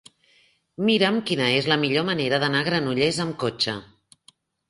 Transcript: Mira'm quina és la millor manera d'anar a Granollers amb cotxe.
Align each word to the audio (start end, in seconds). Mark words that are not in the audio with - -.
Mira'm 0.87 1.19
quina 1.31 1.49
és 1.57 1.67
la 1.73 1.77
millor 1.83 2.07
manera 2.09 2.41
d'anar 2.45 2.63
a 2.65 2.69
Granollers 2.69 3.19
amb 3.27 3.39
cotxe. 3.45 3.77